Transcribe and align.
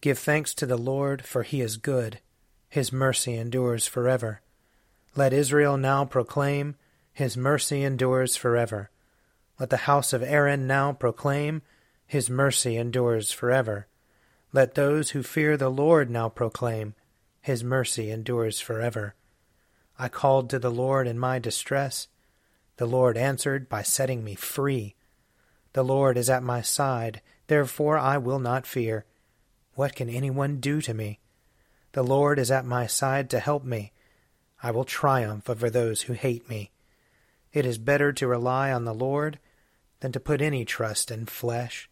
Give 0.00 0.18
thanks 0.18 0.54
to 0.54 0.66
the 0.66 0.76
Lord, 0.76 1.24
for 1.24 1.42
he 1.42 1.60
is 1.60 1.76
good. 1.76 2.20
His 2.68 2.92
mercy 2.92 3.34
endures 3.34 3.86
forever. 3.86 4.42
Let 5.16 5.32
Israel 5.32 5.76
now 5.76 6.04
proclaim, 6.04 6.76
His 7.12 7.36
mercy 7.36 7.82
endures 7.82 8.36
forever. 8.36 8.90
Let 9.58 9.70
the 9.70 9.88
house 9.88 10.12
of 10.12 10.22
Aaron 10.22 10.66
now 10.66 10.92
proclaim, 10.92 11.62
His 12.06 12.30
mercy 12.30 12.76
endures 12.76 13.32
forever. 13.32 13.88
Let 14.52 14.74
those 14.74 15.10
who 15.10 15.22
fear 15.24 15.56
the 15.56 15.70
Lord 15.70 16.10
now 16.10 16.28
proclaim, 16.28 16.94
His 17.40 17.64
mercy 17.64 18.10
endures 18.10 18.60
forever. 18.60 19.14
I 19.98 20.08
called 20.08 20.48
to 20.50 20.60
the 20.60 20.70
Lord 20.70 21.08
in 21.08 21.18
my 21.18 21.40
distress. 21.40 22.06
The 22.76 22.86
Lord 22.86 23.16
answered 23.16 23.68
by 23.68 23.82
setting 23.82 24.22
me 24.22 24.36
free. 24.36 24.94
The 25.72 25.82
Lord 25.82 26.16
is 26.16 26.30
at 26.30 26.44
my 26.44 26.62
side, 26.62 27.20
therefore 27.48 27.98
I 27.98 28.16
will 28.18 28.38
not 28.38 28.66
fear. 28.66 29.04
What 29.78 29.94
can 29.94 30.10
anyone 30.10 30.56
do 30.56 30.80
to 30.80 30.92
me? 30.92 31.20
The 31.92 32.02
Lord 32.02 32.40
is 32.40 32.50
at 32.50 32.64
my 32.64 32.88
side 32.88 33.30
to 33.30 33.38
help 33.38 33.62
me. 33.62 33.92
I 34.60 34.72
will 34.72 34.82
triumph 34.82 35.48
over 35.48 35.70
those 35.70 36.02
who 36.02 36.14
hate 36.14 36.48
me. 36.48 36.72
It 37.52 37.64
is 37.64 37.78
better 37.78 38.12
to 38.14 38.26
rely 38.26 38.72
on 38.72 38.86
the 38.86 38.92
Lord 38.92 39.38
than 40.00 40.10
to 40.10 40.18
put 40.18 40.42
any 40.42 40.64
trust 40.64 41.12
in 41.12 41.26
flesh. 41.26 41.88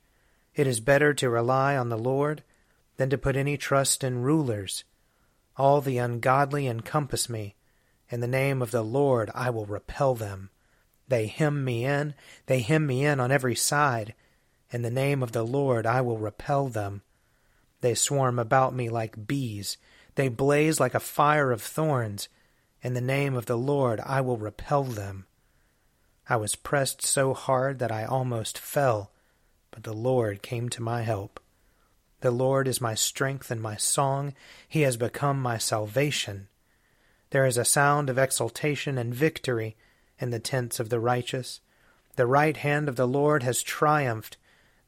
It 0.56 0.66
is 0.66 0.80
better 0.80 1.14
to 1.14 1.30
rely 1.30 1.76
on 1.76 1.88
the 1.88 1.96
Lord 1.96 2.42
than 2.96 3.08
to 3.10 3.16
put 3.16 3.36
any 3.36 3.56
trust 3.56 4.02
in 4.02 4.20
rulers. 4.20 4.82
All 5.56 5.80
the 5.80 5.98
ungodly 5.98 6.66
encompass 6.66 7.28
me. 7.28 7.54
In 8.10 8.18
the 8.18 8.26
name 8.26 8.62
of 8.62 8.72
the 8.72 8.82
Lord 8.82 9.30
I 9.32 9.50
will 9.50 9.64
repel 9.64 10.16
them. 10.16 10.50
They 11.06 11.28
hem 11.28 11.64
me 11.64 11.84
in, 11.84 12.14
they 12.46 12.62
hem 12.62 12.84
me 12.84 13.04
in 13.04 13.20
on 13.20 13.30
every 13.30 13.54
side. 13.54 14.12
In 14.72 14.82
the 14.82 14.90
name 14.90 15.22
of 15.22 15.30
the 15.30 15.44
Lord 15.44 15.86
I 15.86 16.00
will 16.00 16.18
repel 16.18 16.66
them. 16.66 17.02
They 17.86 17.94
swarm 17.94 18.40
about 18.40 18.74
me 18.74 18.88
like 18.88 19.28
bees. 19.28 19.78
They 20.16 20.26
blaze 20.26 20.80
like 20.80 20.96
a 20.96 20.98
fire 20.98 21.52
of 21.52 21.62
thorns. 21.62 22.28
In 22.82 22.94
the 22.94 23.00
name 23.00 23.36
of 23.36 23.46
the 23.46 23.56
Lord 23.56 24.00
I 24.04 24.22
will 24.22 24.38
repel 24.38 24.82
them. 24.82 25.26
I 26.28 26.34
was 26.34 26.56
pressed 26.56 27.06
so 27.06 27.32
hard 27.32 27.78
that 27.78 27.92
I 27.92 28.04
almost 28.04 28.58
fell, 28.58 29.12
but 29.70 29.84
the 29.84 29.92
Lord 29.92 30.42
came 30.42 30.68
to 30.70 30.82
my 30.82 31.02
help. 31.02 31.38
The 32.22 32.32
Lord 32.32 32.66
is 32.66 32.80
my 32.80 32.96
strength 32.96 33.52
and 33.52 33.62
my 33.62 33.76
song. 33.76 34.34
He 34.66 34.80
has 34.80 34.96
become 34.96 35.40
my 35.40 35.56
salvation. 35.56 36.48
There 37.30 37.46
is 37.46 37.56
a 37.56 37.64
sound 37.64 38.10
of 38.10 38.18
exultation 38.18 38.98
and 38.98 39.14
victory 39.14 39.76
in 40.18 40.30
the 40.30 40.40
tents 40.40 40.80
of 40.80 40.88
the 40.88 40.98
righteous. 40.98 41.60
The 42.16 42.26
right 42.26 42.56
hand 42.56 42.88
of 42.88 42.96
the 42.96 43.06
Lord 43.06 43.44
has 43.44 43.62
triumphed. 43.62 44.38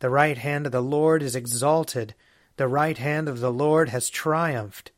The 0.00 0.10
right 0.10 0.38
hand 0.38 0.66
of 0.66 0.72
the 0.72 0.82
Lord 0.82 1.22
is 1.22 1.37
exalted. 1.37 2.16
The 2.58 2.66
right 2.66 2.98
hand 2.98 3.28
of 3.28 3.38
the 3.38 3.52
Lord 3.52 3.91
has 3.91 4.10
triumphed. 4.10 4.91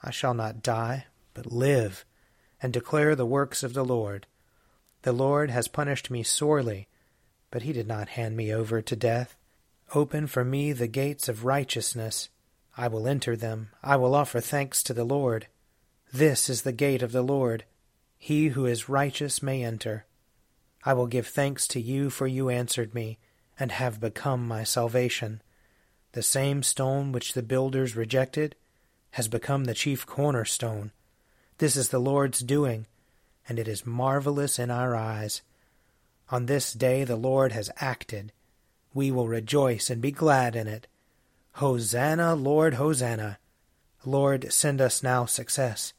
I 0.00 0.12
shall 0.12 0.32
not 0.32 0.62
die, 0.62 1.06
but 1.34 1.50
live, 1.52 2.04
and 2.62 2.72
declare 2.72 3.16
the 3.16 3.26
works 3.26 3.64
of 3.64 3.74
the 3.74 3.84
Lord. 3.84 4.28
The 5.02 5.12
Lord 5.12 5.50
has 5.50 5.66
punished 5.66 6.08
me 6.08 6.22
sorely, 6.22 6.86
but 7.50 7.62
he 7.62 7.72
did 7.72 7.88
not 7.88 8.10
hand 8.10 8.36
me 8.36 8.54
over 8.54 8.80
to 8.80 8.94
death. 8.94 9.34
Open 9.92 10.28
for 10.28 10.44
me 10.44 10.72
the 10.72 10.86
gates 10.86 11.28
of 11.28 11.44
righteousness. 11.44 12.28
I 12.76 12.86
will 12.86 13.08
enter 13.08 13.34
them. 13.34 13.70
I 13.82 13.96
will 13.96 14.14
offer 14.14 14.38
thanks 14.38 14.84
to 14.84 14.94
the 14.94 15.02
Lord. 15.02 15.48
This 16.12 16.48
is 16.48 16.62
the 16.62 16.70
gate 16.70 17.02
of 17.02 17.10
the 17.10 17.22
Lord. 17.22 17.64
He 18.18 18.48
who 18.50 18.66
is 18.66 18.88
righteous 18.88 19.42
may 19.42 19.64
enter. 19.64 20.06
I 20.84 20.92
will 20.92 21.08
give 21.08 21.26
thanks 21.26 21.66
to 21.68 21.80
you, 21.80 22.08
for 22.08 22.28
you 22.28 22.48
answered 22.48 22.94
me, 22.94 23.18
and 23.58 23.72
have 23.72 23.98
become 23.98 24.46
my 24.46 24.62
salvation. 24.62 25.42
The 26.12 26.22
same 26.22 26.62
stone 26.62 27.12
which 27.12 27.34
the 27.34 27.42
builders 27.42 27.94
rejected 27.94 28.56
has 29.12 29.28
become 29.28 29.64
the 29.64 29.74
chief 29.74 30.06
cornerstone. 30.06 30.92
This 31.58 31.76
is 31.76 31.90
the 31.90 31.98
Lord's 31.98 32.40
doing, 32.40 32.86
and 33.48 33.58
it 33.58 33.68
is 33.68 33.86
marvelous 33.86 34.58
in 34.58 34.70
our 34.70 34.96
eyes. 34.96 35.42
On 36.30 36.46
this 36.46 36.72
day 36.72 37.04
the 37.04 37.16
Lord 37.16 37.52
has 37.52 37.70
acted. 37.76 38.32
We 38.94 39.10
will 39.10 39.28
rejoice 39.28 39.90
and 39.90 40.00
be 40.00 40.10
glad 40.10 40.56
in 40.56 40.66
it. 40.66 40.86
Hosanna, 41.52 42.34
Lord, 42.34 42.74
Hosanna. 42.74 43.38
Lord, 44.04 44.52
send 44.52 44.80
us 44.80 45.02
now 45.02 45.24
success. 45.26 45.92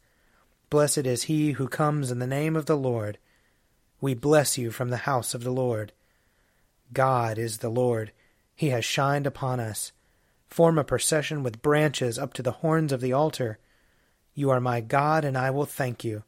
Blessed 0.70 1.00
is 1.00 1.24
he 1.24 1.52
who 1.52 1.68
comes 1.68 2.12
in 2.12 2.20
the 2.20 2.28
name 2.28 2.56
of 2.56 2.66
the 2.66 2.78
Lord. 2.78 3.18
We 4.02 4.14
bless 4.14 4.58
you 4.58 4.72
from 4.72 4.90
the 4.90 4.98
house 4.98 5.34
of 5.34 5.44
the 5.44 5.52
Lord. 5.52 5.92
God 6.94 7.38
is 7.38 7.58
the 7.58 7.70
Lord. 7.70 8.12
He 8.56 8.70
has 8.70 8.86
shined 8.86 9.28
upon 9.28 9.60
us. 9.60 9.92
Form 10.50 10.78
a 10.78 10.84
procession 10.84 11.44
with 11.44 11.62
branches 11.62 12.18
up 12.18 12.34
to 12.34 12.42
the 12.42 12.52
horns 12.52 12.92
of 12.92 13.02
the 13.02 13.14
altar. 13.14 13.60
You 14.34 14.50
are 14.50 14.60
my 14.60 14.82
God, 14.82 15.24
and 15.24 15.38
I 15.38 15.52
will 15.52 15.66
thank 15.66 16.04
you. 16.04 16.24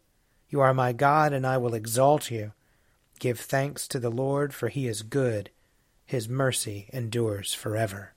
You 0.50 0.62
are 0.62 0.74
my 0.74 0.94
God, 0.94 1.34
and 1.34 1.46
I 1.46 1.58
will 1.58 1.74
exalt 1.74 2.30
you. 2.30 2.52
Give 3.20 3.40
thanks 3.40 3.88
to 3.88 4.00
the 4.00 4.12
Lord, 4.12 4.54
for 4.54 4.70
he 4.70 4.88
is 4.88 5.02
good. 5.02 5.50
His 6.06 6.28
mercy 6.28 6.90
endures 6.92 7.54
forever. 7.54 8.14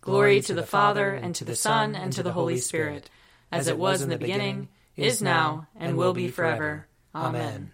Glory 0.00 0.40
to 0.40 0.54
the 0.54 0.62
Father, 0.62 1.12
and 1.12 1.34
to 1.36 1.44
the 1.44 1.54
Son, 1.54 1.94
and 1.94 2.12
to 2.14 2.22
the 2.22 2.32
Holy 2.32 2.58
Spirit, 2.58 3.08
as 3.52 3.68
it 3.68 3.78
was 3.78 4.02
in 4.02 4.08
the 4.08 4.18
beginning, 4.18 4.68
is 4.96 5.22
now, 5.22 5.68
and 5.76 5.96
will 5.96 6.12
be 6.12 6.28
forever. 6.28 6.88
Amen. 7.14 7.72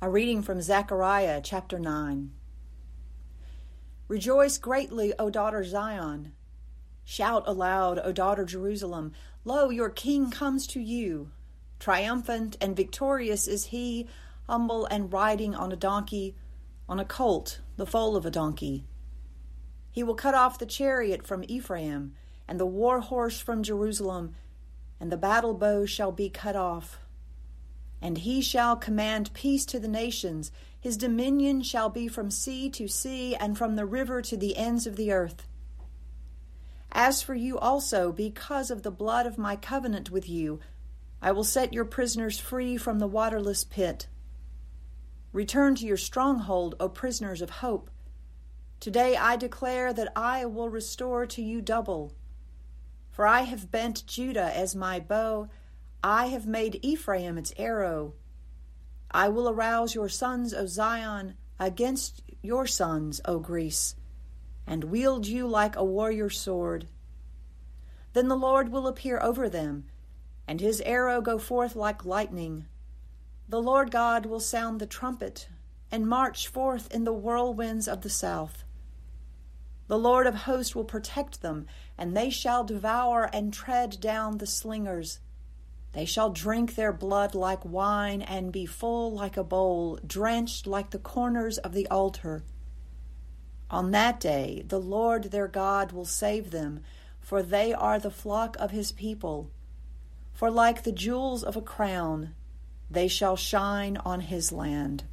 A 0.00 0.08
reading 0.08 0.42
from 0.42 0.62
Zechariah 0.62 1.40
chapter 1.42 1.78
9. 1.78 2.30
Rejoice 4.08 4.58
greatly, 4.58 5.12
O 5.18 5.30
daughter 5.30 5.64
Zion. 5.64 6.32
Shout 7.04 7.42
aloud, 7.46 7.98
O 7.98 8.12
daughter 8.12 8.44
Jerusalem. 8.44 9.12
Lo, 9.44 9.70
your 9.70 9.90
king 9.90 10.30
comes 10.30 10.66
to 10.68 10.80
you. 10.80 11.30
Triumphant 11.78 12.56
and 12.60 12.76
victorious 12.76 13.46
is 13.46 13.66
he, 13.66 14.06
humble 14.46 14.86
and 14.86 15.12
riding 15.12 15.54
on 15.54 15.72
a 15.72 15.76
donkey, 15.76 16.36
on 16.88 17.00
a 17.00 17.04
colt, 17.04 17.60
the 17.76 17.86
foal 17.86 18.16
of 18.16 18.24
a 18.24 18.30
donkey. 18.30 18.84
He 19.90 20.02
will 20.02 20.14
cut 20.14 20.34
off 20.34 20.58
the 20.58 20.66
chariot 20.66 21.26
from 21.26 21.44
Ephraim, 21.48 22.14
and 22.46 22.60
the 22.60 22.66
war 22.66 23.00
horse 23.00 23.40
from 23.40 23.62
Jerusalem, 23.62 24.34
and 25.00 25.10
the 25.10 25.16
battle 25.16 25.54
bow 25.54 25.84
shall 25.84 26.12
be 26.12 26.28
cut 26.28 26.54
off. 26.54 27.00
And 28.00 28.18
he 28.18 28.40
shall 28.40 28.76
command 28.76 29.32
peace 29.32 29.64
to 29.66 29.80
the 29.80 29.88
nations. 29.88 30.52
His 30.78 30.96
dominion 30.96 31.62
shall 31.62 31.88
be 31.88 32.08
from 32.08 32.30
sea 32.30 32.70
to 32.70 32.88
sea, 32.88 33.34
and 33.34 33.56
from 33.56 33.76
the 33.76 33.86
river 33.86 34.22
to 34.22 34.36
the 34.36 34.56
ends 34.56 34.86
of 34.86 34.96
the 34.96 35.12
earth. 35.12 35.46
As 36.92 37.22
for 37.22 37.34
you 37.34 37.58
also, 37.58 38.12
because 38.12 38.70
of 38.70 38.82
the 38.82 38.90
blood 38.90 39.26
of 39.26 39.38
my 39.38 39.56
covenant 39.56 40.10
with 40.10 40.28
you, 40.28 40.60
I 41.20 41.32
will 41.32 41.44
set 41.44 41.72
your 41.72 41.84
prisoners 41.84 42.38
free 42.38 42.76
from 42.76 42.98
the 42.98 43.08
waterless 43.08 43.64
pit. 43.64 44.06
Return 45.32 45.74
to 45.74 45.86
your 45.86 45.96
stronghold, 45.96 46.74
O 46.80 46.88
prisoners 46.88 47.42
of 47.42 47.50
hope. 47.50 47.90
Today 48.80 49.16
I 49.16 49.36
declare 49.36 49.92
that 49.92 50.12
I 50.14 50.44
will 50.46 50.68
restore 50.68 51.26
to 51.26 51.42
you 51.42 51.60
double. 51.60 52.12
For 53.10 53.26
I 53.26 53.42
have 53.42 53.70
bent 53.70 54.06
Judah 54.06 54.56
as 54.56 54.76
my 54.76 55.00
bow, 55.00 55.48
I 56.06 56.26
have 56.28 56.46
made 56.46 56.78
Ephraim 56.82 57.36
its 57.36 57.52
arrow. 57.56 58.14
I 59.10 59.28
will 59.28 59.48
arouse 59.48 59.94
your 59.94 60.08
sons, 60.08 60.54
O 60.54 60.66
Zion, 60.66 61.34
against 61.58 62.22
your 62.42 62.66
sons, 62.66 63.20
O 63.24 63.40
Greece 63.40 63.96
and 64.66 64.84
wield 64.84 65.26
you 65.26 65.46
like 65.46 65.76
a 65.76 65.84
warrior 65.84 66.28
sword. 66.28 66.88
Then 68.12 68.28
the 68.28 68.36
Lord 68.36 68.70
will 68.70 68.86
appear 68.86 69.20
over 69.20 69.48
them, 69.48 69.86
and 70.48 70.60
his 70.60 70.80
arrow 70.80 71.20
go 71.20 71.38
forth 71.38 71.76
like 71.76 72.04
lightning. 72.04 72.66
The 73.48 73.62
Lord 73.62 73.90
God 73.90 74.26
will 74.26 74.40
sound 74.40 74.80
the 74.80 74.86
trumpet, 74.86 75.48
and 75.90 76.08
march 76.08 76.48
forth 76.48 76.92
in 76.92 77.04
the 77.04 77.12
whirlwinds 77.12 77.86
of 77.86 78.00
the 78.00 78.10
south. 78.10 78.64
The 79.86 79.98
Lord 79.98 80.26
of 80.26 80.34
hosts 80.34 80.74
will 80.74 80.84
protect 80.84 81.42
them, 81.42 81.66
and 81.96 82.16
they 82.16 82.30
shall 82.30 82.64
devour 82.64 83.30
and 83.32 83.52
tread 83.52 84.00
down 84.00 84.38
the 84.38 84.46
slingers. 84.46 85.20
They 85.96 86.04
shall 86.04 86.28
drink 86.28 86.74
their 86.74 86.92
blood 86.92 87.34
like 87.34 87.64
wine, 87.64 88.20
and 88.20 88.52
be 88.52 88.66
full 88.66 89.14
like 89.14 89.38
a 89.38 89.42
bowl, 89.42 89.98
drenched 90.06 90.66
like 90.66 90.90
the 90.90 90.98
corners 90.98 91.56
of 91.56 91.72
the 91.72 91.88
altar. 91.88 92.44
On 93.70 93.92
that 93.92 94.20
day, 94.20 94.62
the 94.68 94.78
Lord 94.78 95.30
their 95.30 95.48
God 95.48 95.92
will 95.92 96.04
save 96.04 96.50
them, 96.50 96.80
for 97.18 97.42
they 97.42 97.72
are 97.72 97.98
the 97.98 98.10
flock 98.10 98.58
of 98.60 98.72
his 98.72 98.92
people. 98.92 99.50
For 100.34 100.50
like 100.50 100.82
the 100.82 100.92
jewels 100.92 101.42
of 101.42 101.56
a 101.56 101.62
crown, 101.62 102.34
they 102.90 103.08
shall 103.08 103.36
shine 103.36 103.96
on 103.96 104.20
his 104.20 104.52
land. 104.52 105.04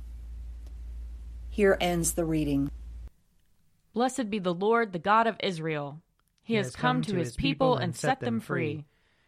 Here 1.49 1.77
ends 1.79 2.11
the 2.11 2.25
reading. 2.25 2.69
Blessed 3.93 4.29
be 4.29 4.39
the 4.39 4.53
Lord, 4.53 4.91
the 4.91 4.99
God 4.99 5.27
of 5.27 5.37
Israel. 5.41 6.01
He, 6.41 6.55
he 6.55 6.57
has 6.57 6.75
come, 6.75 6.97
come 6.97 7.01
to 7.03 7.15
his 7.15 7.37
people 7.37 7.77
and 7.77 7.95
set 7.95 8.19
them 8.19 8.41
free. 8.41 8.83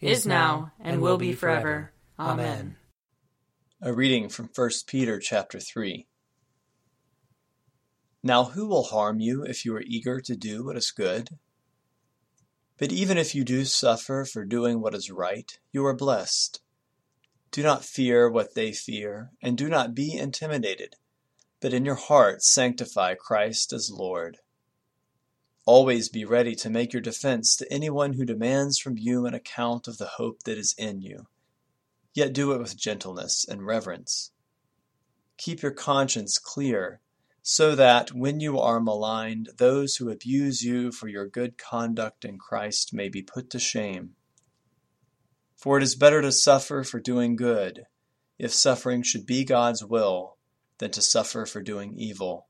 is 0.00 0.26
now, 0.26 0.72
and 0.80 1.00
will 1.00 1.18
be 1.18 1.32
forever. 1.32 1.92
Amen. 2.18 2.76
A 3.82 3.92
reading 3.92 4.28
from 4.28 4.50
1 4.54 4.70
Peter 4.86 5.18
chapter 5.18 5.60
3. 5.60 6.06
Now 8.22 8.44
who 8.44 8.66
will 8.66 8.84
harm 8.84 9.20
you 9.20 9.44
if 9.44 9.64
you 9.64 9.74
are 9.76 9.82
eager 9.82 10.20
to 10.20 10.36
do 10.36 10.64
what 10.64 10.76
is 10.76 10.90
good? 10.90 11.30
But 12.78 12.92
even 12.92 13.16
if 13.16 13.34
you 13.34 13.44
do 13.44 13.64
suffer 13.64 14.24
for 14.24 14.44
doing 14.44 14.80
what 14.80 14.94
is 14.94 15.10
right, 15.10 15.58
you 15.72 15.84
are 15.86 15.94
blessed. 15.94 16.60
Do 17.50 17.62
not 17.62 17.84
fear 17.84 18.28
what 18.28 18.54
they 18.54 18.72
fear, 18.72 19.30
and 19.40 19.56
do 19.56 19.68
not 19.68 19.94
be 19.94 20.14
intimidated, 20.14 20.96
but 21.60 21.72
in 21.72 21.84
your 21.84 21.94
hearts 21.94 22.52
sanctify 22.52 23.14
Christ 23.14 23.72
as 23.72 23.90
Lord. 23.90 24.38
Always 25.66 26.08
be 26.08 26.24
ready 26.24 26.54
to 26.54 26.70
make 26.70 26.92
your 26.92 27.02
defense 27.02 27.56
to 27.56 27.72
anyone 27.72 28.12
who 28.12 28.24
demands 28.24 28.78
from 28.78 28.96
you 28.96 29.26
an 29.26 29.34
account 29.34 29.88
of 29.88 29.98
the 29.98 30.06
hope 30.06 30.44
that 30.44 30.56
is 30.56 30.76
in 30.78 31.02
you, 31.02 31.26
yet 32.14 32.32
do 32.32 32.52
it 32.52 32.60
with 32.60 32.76
gentleness 32.76 33.44
and 33.48 33.66
reverence. 33.66 34.30
Keep 35.36 35.62
your 35.62 35.72
conscience 35.72 36.38
clear 36.38 37.00
so 37.42 37.74
that 37.74 38.12
when 38.12 38.38
you 38.38 38.60
are 38.60 38.78
maligned, 38.78 39.50
those 39.58 39.96
who 39.96 40.08
abuse 40.08 40.62
you 40.62 40.92
for 40.92 41.08
your 41.08 41.26
good 41.26 41.58
conduct 41.58 42.24
in 42.24 42.38
Christ 42.38 42.94
may 42.94 43.08
be 43.08 43.22
put 43.22 43.50
to 43.50 43.58
shame. 43.58 44.14
For 45.56 45.78
it 45.78 45.82
is 45.82 45.96
better 45.96 46.22
to 46.22 46.30
suffer 46.30 46.84
for 46.84 47.00
doing 47.00 47.34
good, 47.34 47.86
if 48.38 48.52
suffering 48.52 49.02
should 49.02 49.26
be 49.26 49.44
God's 49.44 49.84
will, 49.84 50.36
than 50.78 50.92
to 50.92 51.02
suffer 51.02 51.44
for 51.44 51.60
doing 51.60 51.94
evil. 51.96 52.46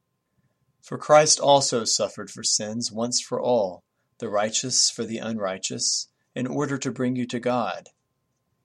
For 0.86 0.96
Christ 0.96 1.38
also 1.38 1.84
suffered 1.84 2.30
for 2.30 2.42
sins 2.42 2.90
once 2.90 3.20
for 3.20 3.40
all, 3.40 3.82
the 4.18 4.30
righteous 4.30 4.88
for 4.88 5.04
the 5.04 5.18
unrighteous, 5.18 6.08
in 6.34 6.46
order 6.46 6.78
to 6.78 6.90
bring 6.90 7.16
you 7.16 7.26
to 7.26 7.40
God. 7.40 7.88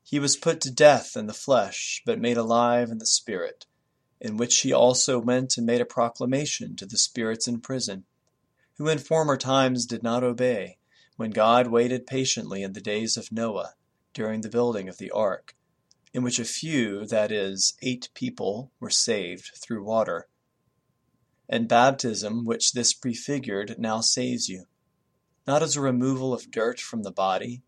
He 0.03 0.19
was 0.19 0.37
put 0.37 0.61
to 0.61 0.71
death 0.71 1.17
in 1.17 1.25
the 1.25 1.33
flesh, 1.33 2.01
but 2.05 2.21
made 2.21 2.37
alive 2.37 2.91
in 2.91 2.99
the 2.99 3.05
Spirit 3.05 3.65
in 4.21 4.37
which 4.37 4.59
he 4.59 4.71
also 4.71 5.17
went 5.17 5.57
and 5.57 5.65
made 5.65 5.81
a 5.81 5.85
proclamation 5.85 6.75
to 6.75 6.85
the 6.85 6.97
spirits 6.97 7.47
in 7.47 7.59
prison, 7.59 8.05
who 8.77 8.87
in 8.87 8.99
former 8.99 9.35
times 9.35 9.87
did 9.87 10.03
not 10.03 10.23
obey, 10.23 10.77
when 11.15 11.31
God 11.31 11.67
waited 11.67 12.05
patiently 12.05 12.61
in 12.61 12.73
the 12.73 12.81
days 12.81 13.17
of 13.17 13.31
Noah, 13.31 13.73
during 14.13 14.41
the 14.41 14.49
building 14.49 14.87
of 14.87 14.99
the 14.99 15.09
ark, 15.09 15.55
in 16.13 16.21
which 16.21 16.37
a 16.37 16.45
few, 16.45 17.07
that 17.07 17.31
is, 17.31 17.73
eight 17.81 18.09
people, 18.13 18.71
were 18.79 18.91
saved 18.91 19.51
through 19.55 19.83
water. 19.83 20.27
And 21.51 21.67
baptism, 21.67 22.46
which 22.46 22.72
this 22.72 22.93
prefigured, 22.93 23.75
now 23.77 24.01
saves 24.01 24.50
you, 24.50 24.65
not 25.46 25.62
as 25.62 25.75
a 25.75 25.81
removal 25.81 26.34
of 26.34 26.50
dirt 26.50 26.79
from 26.79 27.03
the 27.03 27.12
body, 27.12 27.62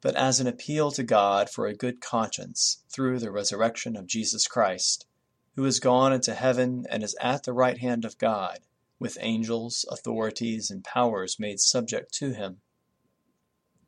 but 0.00 0.14
as 0.14 0.38
an 0.38 0.46
appeal 0.46 0.92
to 0.92 1.02
God 1.02 1.50
for 1.50 1.66
a 1.66 1.74
good 1.74 2.00
conscience 2.00 2.84
through 2.88 3.18
the 3.18 3.32
resurrection 3.32 3.96
of 3.96 4.06
Jesus 4.06 4.46
Christ 4.46 5.06
who 5.56 5.64
is 5.64 5.80
gone 5.80 6.12
into 6.12 6.34
heaven 6.34 6.86
and 6.88 7.02
is 7.02 7.16
at 7.20 7.44
the 7.44 7.52
right 7.52 7.78
hand 7.78 8.04
of 8.04 8.18
God, 8.18 8.60
with 8.98 9.18
angels, 9.20 9.84
authorities, 9.90 10.70
and 10.70 10.82
powers 10.82 11.38
made 11.38 11.60
subject 11.60 12.12
to 12.14 12.32
him. 12.32 12.58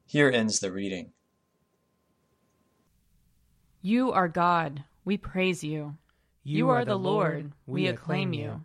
Here 0.07 0.31
ends 0.31 0.61
the 0.61 0.73
reading. 0.73 1.13
You 3.81 4.13
are 4.13 4.29
God, 4.29 4.85
we 5.05 5.17
praise 5.17 5.65
you. 5.65 5.97
You 6.43 6.69
are 6.69 6.85
the 6.85 6.99
Lord, 6.99 7.53
we 7.67 7.87
acclaim 7.87 8.35
you. 8.35 8.41
You 8.43 8.65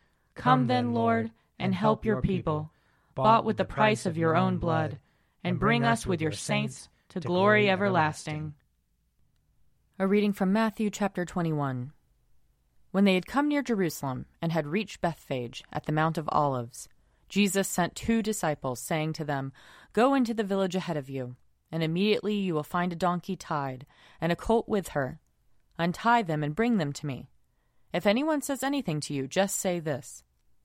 Come 0.41 0.65
then, 0.65 0.95
Lord, 0.95 1.29
and 1.59 1.75
help 1.75 2.03
your 2.03 2.19
people, 2.19 2.71
bought 3.13 3.45
with 3.45 3.57
the 3.57 3.63
price 3.63 4.07
of 4.07 4.17
your 4.17 4.35
own 4.35 4.57
blood, 4.57 4.97
and 5.43 5.59
bring 5.59 5.83
us 5.83 6.07
with 6.07 6.19
your 6.19 6.31
saints 6.31 6.89
to 7.09 7.19
glory 7.19 7.69
everlasting. 7.69 8.55
A 9.99 10.07
reading 10.07 10.33
from 10.33 10.51
Matthew 10.51 10.89
chapter 10.89 11.25
21. 11.25 11.91
When 12.89 13.03
they 13.03 13.13
had 13.13 13.27
come 13.27 13.49
near 13.49 13.61
Jerusalem 13.61 14.25
and 14.41 14.51
had 14.51 14.65
reached 14.65 14.99
Bethphage 14.99 15.63
at 15.71 15.85
the 15.85 15.91
Mount 15.91 16.17
of 16.17 16.27
Olives, 16.31 16.89
Jesus 17.29 17.67
sent 17.67 17.93
two 17.93 18.23
disciples, 18.23 18.79
saying 18.79 19.13
to 19.13 19.23
them, 19.23 19.53
Go 19.93 20.15
into 20.15 20.33
the 20.33 20.43
village 20.43 20.75
ahead 20.75 20.97
of 20.97 21.07
you, 21.07 21.35
and 21.71 21.83
immediately 21.83 22.33
you 22.33 22.55
will 22.55 22.63
find 22.63 22.91
a 22.91 22.95
donkey 22.95 23.35
tied, 23.35 23.85
and 24.19 24.31
a 24.31 24.35
colt 24.35 24.67
with 24.67 24.87
her. 24.89 25.19
Untie 25.77 26.23
them 26.23 26.43
and 26.43 26.55
bring 26.55 26.77
them 26.77 26.93
to 26.93 27.05
me. 27.05 27.29
If 27.93 28.07
anyone 28.07 28.41
says 28.41 28.63
anything 28.63 29.01
to 29.01 29.13
you, 29.13 29.27
just 29.27 29.59
say 29.59 29.79
this 29.79 30.23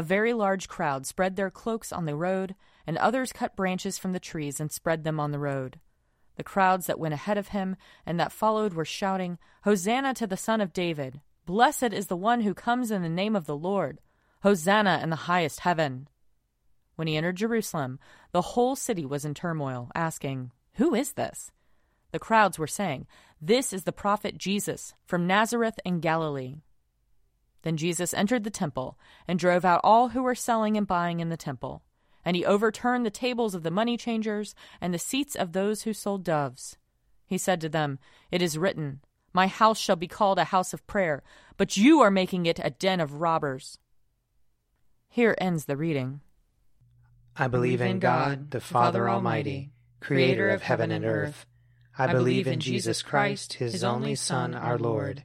A 0.00 0.02
very 0.02 0.32
large 0.32 0.66
crowd 0.66 1.04
spread 1.04 1.36
their 1.36 1.50
cloaks 1.50 1.92
on 1.92 2.06
the 2.06 2.16
road, 2.16 2.54
and 2.86 2.96
others 2.96 3.34
cut 3.34 3.54
branches 3.54 3.98
from 3.98 4.14
the 4.14 4.18
trees 4.18 4.58
and 4.58 4.72
spread 4.72 5.04
them 5.04 5.20
on 5.20 5.30
the 5.30 5.38
road. 5.38 5.78
The 6.36 6.42
crowds 6.42 6.86
that 6.86 6.98
went 6.98 7.12
ahead 7.12 7.36
of 7.36 7.48
him 7.48 7.76
and 8.06 8.18
that 8.18 8.32
followed 8.32 8.72
were 8.72 8.86
shouting, 8.86 9.36
Hosanna 9.64 10.14
to 10.14 10.26
the 10.26 10.38
Son 10.38 10.62
of 10.62 10.72
David! 10.72 11.20
Blessed 11.44 11.92
is 11.92 12.06
the 12.06 12.16
one 12.16 12.40
who 12.40 12.54
comes 12.54 12.90
in 12.90 13.02
the 13.02 13.10
name 13.10 13.36
of 13.36 13.44
the 13.44 13.54
Lord! 13.54 14.00
Hosanna 14.42 15.00
in 15.02 15.10
the 15.10 15.16
highest 15.16 15.60
heaven! 15.60 16.08
When 16.96 17.06
he 17.06 17.18
entered 17.18 17.36
Jerusalem, 17.36 17.98
the 18.32 18.40
whole 18.40 18.76
city 18.76 19.04
was 19.04 19.26
in 19.26 19.34
turmoil, 19.34 19.90
asking, 19.94 20.50
Who 20.76 20.94
is 20.94 21.12
this? 21.12 21.52
The 22.10 22.18
crowds 22.18 22.58
were 22.58 22.66
saying, 22.66 23.06
This 23.38 23.70
is 23.70 23.84
the 23.84 23.92
prophet 23.92 24.38
Jesus 24.38 24.94
from 25.04 25.26
Nazareth 25.26 25.78
in 25.84 26.00
Galilee. 26.00 26.62
Then 27.62 27.76
Jesus 27.76 28.14
entered 28.14 28.44
the 28.44 28.50
temple 28.50 28.98
and 29.28 29.38
drove 29.38 29.64
out 29.64 29.80
all 29.84 30.08
who 30.10 30.22
were 30.22 30.34
selling 30.34 30.76
and 30.76 30.86
buying 30.86 31.20
in 31.20 31.28
the 31.28 31.36
temple. 31.36 31.82
And 32.24 32.36
he 32.36 32.44
overturned 32.44 33.04
the 33.04 33.10
tables 33.10 33.54
of 33.54 33.62
the 33.62 33.70
money 33.70 33.96
changers 33.96 34.54
and 34.80 34.92
the 34.92 34.98
seats 34.98 35.34
of 35.34 35.52
those 35.52 35.82
who 35.82 35.92
sold 35.92 36.24
doves. 36.24 36.76
He 37.26 37.38
said 37.38 37.60
to 37.60 37.68
them, 37.68 37.98
It 38.30 38.42
is 38.42 38.58
written, 38.58 39.00
My 39.32 39.46
house 39.46 39.78
shall 39.78 39.96
be 39.96 40.08
called 40.08 40.38
a 40.38 40.44
house 40.44 40.72
of 40.72 40.86
prayer, 40.86 41.22
but 41.56 41.76
you 41.76 42.00
are 42.00 42.10
making 42.10 42.46
it 42.46 42.60
a 42.62 42.70
den 42.70 43.00
of 43.00 43.20
robbers. 43.20 43.78
Here 45.08 45.34
ends 45.38 45.64
the 45.64 45.76
reading. 45.76 46.20
I 47.36 47.48
believe 47.48 47.80
in 47.80 48.00
God, 48.00 48.50
the 48.50 48.60
Father 48.60 49.08
Almighty, 49.08 49.70
creator 50.00 50.50
of 50.50 50.62
heaven 50.62 50.90
and 50.90 51.04
earth. 51.04 51.46
I 51.96 52.06
believe 52.12 52.46
in 52.46 52.60
Jesus 52.60 53.02
Christ, 53.02 53.54
his 53.54 53.84
only 53.84 54.14
Son, 54.14 54.54
our 54.54 54.78
Lord. 54.78 55.24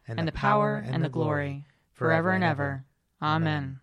and 0.19 0.27
the 0.27 0.31
power, 0.31 0.83
and 0.85 1.03
the 1.03 1.09
glory, 1.09 1.65
forever 1.93 2.31
and 2.31 2.43
ever. 2.43 2.85
Amen. 3.21 3.79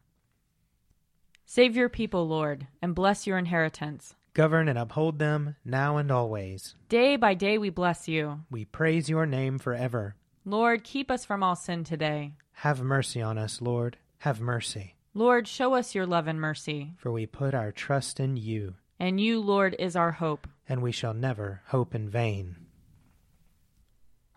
Save 1.46 1.76
your 1.76 1.88
people, 1.88 2.28
Lord, 2.28 2.66
and 2.82 2.94
bless 2.94 3.26
your 3.26 3.38
inheritance. 3.38 4.14
Govern 4.34 4.68
and 4.68 4.78
uphold 4.78 5.18
them 5.18 5.56
now 5.64 5.96
and 5.96 6.10
always. 6.10 6.74
Day 6.88 7.16
by 7.16 7.34
day 7.34 7.58
we 7.58 7.70
bless 7.70 8.06
you. 8.06 8.40
We 8.50 8.64
praise 8.64 9.08
your 9.08 9.26
name 9.26 9.58
forever. 9.58 10.14
Lord, 10.44 10.84
keep 10.84 11.10
us 11.10 11.24
from 11.24 11.42
all 11.42 11.56
sin 11.56 11.84
today. 11.84 12.34
Have 12.52 12.82
mercy 12.82 13.20
on 13.22 13.38
us, 13.38 13.60
Lord. 13.60 13.96
Have 14.18 14.40
mercy. 14.40 14.96
Lord, 15.14 15.48
show 15.48 15.74
us 15.74 15.94
your 15.94 16.06
love 16.06 16.28
and 16.28 16.40
mercy. 16.40 16.94
For 16.98 17.10
we 17.10 17.26
put 17.26 17.54
our 17.54 17.72
trust 17.72 18.20
in 18.20 18.36
you. 18.36 18.74
And 19.00 19.20
you, 19.20 19.40
Lord, 19.40 19.74
is 19.78 19.96
our 19.96 20.12
hope. 20.12 20.46
And 20.68 20.82
we 20.82 20.92
shall 20.92 21.14
never 21.14 21.62
hope 21.66 21.94
in 21.94 22.08
vain. 22.08 22.56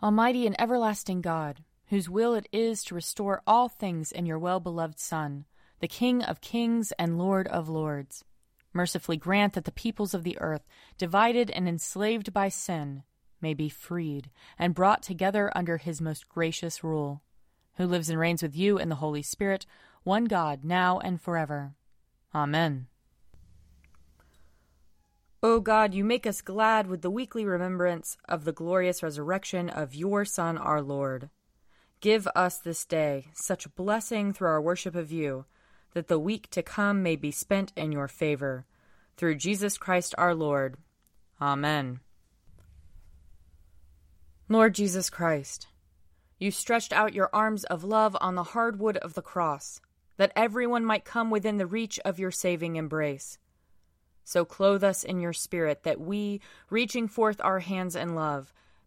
Almighty 0.02 0.48
and 0.48 0.60
everlasting 0.60 1.22
God, 1.22 1.64
whose 1.92 2.10
will 2.10 2.34
it 2.36 2.48
is 2.54 2.86
to 2.86 2.96
restore 2.96 3.42
all 3.46 3.68
things 3.68 4.14
in 4.14 4.26
your 4.26 4.40
well 4.40 4.62
beloved 4.62 4.98
Son, 4.98 5.44
the 5.82 5.90
King 5.90 6.24
of 6.24 6.40
kings 6.40 6.94
and 6.98 7.18
Lord 7.18 7.50
of 7.50 7.68
lords, 7.68 8.24
mercifully 8.72 9.18
grant 9.18 9.54
that 9.54 9.66
the 9.66 9.74
peoples 9.74 10.14
of 10.14 10.24
the 10.24 10.40
earth, 10.40 10.66
divided 10.98 11.52
and 11.52 11.68
enslaved 11.68 12.32
by 12.32 12.48
sin, 12.48 13.04
may 13.42 13.54
be 13.54 13.68
freed 13.68 14.32
and 14.58 14.74
brought 14.74 15.04
together 15.04 15.52
under 15.54 15.76
his 15.76 16.00
most 16.00 16.30
gracious 16.30 16.82
rule, 16.82 17.24
who 17.76 17.86
lives 17.86 18.10
and 18.10 18.18
reigns 18.18 18.42
with 18.42 18.56
you 18.56 18.78
in 18.78 18.88
the 18.88 18.96
Holy 18.96 19.22
Spirit, 19.22 19.66
one 20.04 20.26
God, 20.26 20.64
now 20.64 20.98
and 21.00 21.22
forever. 21.22 21.74
Amen. 22.34 22.88
O 25.44 25.60
God, 25.60 25.94
you 25.94 26.06
make 26.06 26.26
us 26.26 26.40
glad 26.40 26.88
with 26.88 27.02
the 27.02 27.12
weekly 27.12 27.44
remembrance 27.44 28.16
of 28.30 28.46
the 28.46 28.54
glorious 28.54 29.04
resurrection 29.04 29.70
of 29.70 29.94
your 29.94 30.24
Son, 30.24 30.58
our 30.58 30.82
Lord. 30.82 31.30
Give 32.02 32.28
us 32.36 32.58
this 32.58 32.84
day 32.84 33.28
such 33.34 33.74
blessing 33.76 34.34
through 34.34 34.48
our 34.48 34.62
worship 34.62 34.96
of 34.96 35.12
you, 35.12 35.46
that 35.94 36.08
the 36.08 36.20
week 36.20 36.50
to 36.50 36.64
come 36.64 37.04
may 37.04 37.16
be 37.16 37.30
spent 37.30 37.72
in 37.76 37.92
your 37.92 38.08
favor. 38.08 38.66
Through 39.18 39.36
Jesus 39.36 39.78
Christ 39.78 40.16
our 40.18 40.34
Lord. 40.34 40.78
Amen. 41.40 42.00
Lord 44.50 44.74
Jesus 44.74 45.12
Christ, 45.12 45.68
you 46.40 46.50
stretched 46.50 46.92
out 46.92 47.14
your 47.14 47.30
arms 47.32 47.66
of 47.66 47.84
love 47.84 48.18
on 48.20 48.34
the 48.34 48.44
hard 48.44 48.80
wood 48.80 48.98
of 48.98 49.14
the 49.14 49.22
cross, 49.22 49.80
that 50.18 50.32
everyone 50.36 50.84
might 50.84 51.06
come 51.06 51.30
within 51.30 51.58
the 51.58 51.68
reach 51.68 52.00
of 52.04 52.18
your 52.18 52.32
saving 52.32 52.78
embrace. 52.78 53.38
So 54.24 54.44
clothe 54.44 54.84
us 54.84 55.04
in 55.04 55.20
your 55.20 55.34
spirit, 55.34 55.84
that 55.84 56.02
we, 56.02 56.42
reaching 56.72 57.08
forth 57.08 57.40
our 57.44 57.60
hands 57.60 57.96
in 57.96 58.16
love, 58.16 58.52